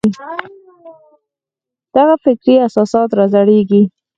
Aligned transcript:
دغه 1.95 2.15
فکري 2.23 2.55
اساسات 2.67 3.09
رازېږي. 3.17 3.81